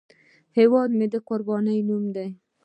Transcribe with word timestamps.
هیواد 0.57 0.89
مې 0.97 1.07
د 1.13 1.15
قربانۍ 1.27 1.79
نوم 1.87 2.03
دی 2.15 2.27